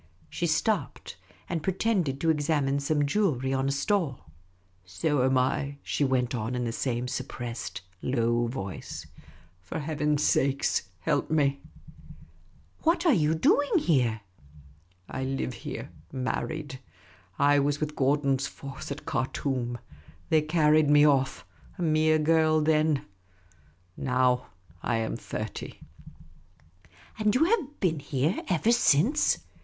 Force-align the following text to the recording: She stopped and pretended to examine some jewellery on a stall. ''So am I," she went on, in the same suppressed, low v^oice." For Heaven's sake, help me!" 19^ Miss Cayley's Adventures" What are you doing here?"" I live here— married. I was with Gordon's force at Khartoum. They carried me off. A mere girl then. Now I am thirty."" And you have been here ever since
She 0.31 0.47
stopped 0.47 1.15
and 1.47 1.61
pretended 1.61 2.19
to 2.21 2.31
examine 2.31 2.79
some 2.79 3.05
jewellery 3.05 3.53
on 3.53 3.67
a 3.67 3.71
stall. 3.71 4.31
''So 4.83 5.23
am 5.23 5.37
I," 5.37 5.75
she 5.83 6.03
went 6.03 6.33
on, 6.33 6.55
in 6.55 6.63
the 6.63 6.71
same 6.71 7.07
suppressed, 7.07 7.81
low 8.01 8.47
v^oice." 8.49 9.05
For 9.61 9.77
Heaven's 9.77 10.23
sake, 10.23 10.65
help 11.01 11.29
me!" 11.29 11.43
19^ 11.43 11.43
Miss 11.45 11.53
Cayley's 11.53 12.21
Adventures" 12.25 12.25
What 12.85 13.05
are 13.05 13.13
you 13.13 13.35
doing 13.35 13.77
here?"" 13.77 14.21
I 15.07 15.23
live 15.23 15.53
here— 15.53 15.91
married. 16.11 16.79
I 17.37 17.59
was 17.59 17.79
with 17.79 17.95
Gordon's 17.95 18.47
force 18.47 18.91
at 18.91 19.05
Khartoum. 19.05 19.77
They 20.29 20.41
carried 20.41 20.89
me 20.89 21.05
off. 21.05 21.45
A 21.77 21.83
mere 21.83 22.17
girl 22.17 22.59
then. 22.61 23.05
Now 23.95 24.47
I 24.81 24.95
am 24.95 25.15
thirty."" 25.15 25.79
And 27.19 27.35
you 27.35 27.43
have 27.43 27.79
been 27.79 27.99
here 27.99 28.41
ever 28.49 28.71
since 28.71 29.37